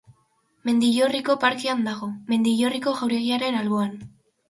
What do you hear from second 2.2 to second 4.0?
Mendillorriko jauregiaren alboan.